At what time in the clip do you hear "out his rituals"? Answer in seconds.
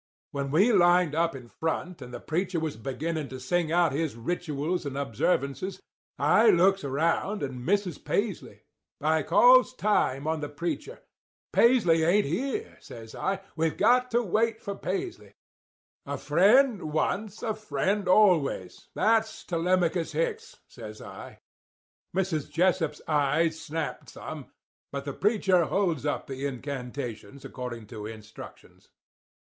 3.71-4.83